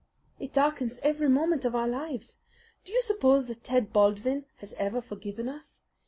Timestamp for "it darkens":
0.39-0.97